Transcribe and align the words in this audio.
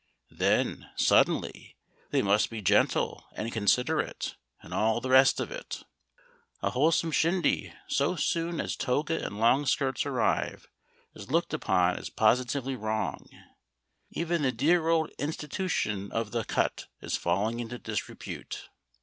Then, 0.31 0.89
suddenly, 0.95 1.77
they 2.09 2.23
must 2.23 2.49
be 2.49 2.59
gentle 2.59 3.27
and 3.33 3.51
considerate, 3.51 4.35
and 4.63 4.73
all 4.73 4.99
the 4.99 5.11
rest 5.11 5.39
of 5.39 5.51
it. 5.51 5.83
A 6.63 6.71
wholesome 6.71 7.11
shindy, 7.11 7.71
so 7.87 8.15
soon 8.15 8.59
as 8.59 8.75
toga 8.75 9.23
and 9.23 9.39
long 9.39 9.67
skirts 9.67 10.03
arrive, 10.07 10.67
is 11.13 11.29
looked 11.29 11.53
upon 11.53 11.99
as 11.99 12.09
positively 12.09 12.75
wrong; 12.75 13.29
even 14.09 14.41
the 14.41 14.51
dear 14.51 14.87
old 14.87 15.11
institution 15.19 16.11
of 16.11 16.31
the 16.31 16.45
"cut" 16.45 16.87
is 16.99 17.15
falling 17.15 17.59
into 17.59 17.77
disrepute. 17.77 18.69